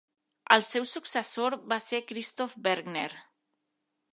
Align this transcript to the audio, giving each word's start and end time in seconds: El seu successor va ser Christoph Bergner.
El 0.53 0.63
seu 0.69 0.87
successor 0.91 1.57
va 1.73 1.79
ser 1.89 2.01
Christoph 2.13 2.57
Bergner. 2.69 3.07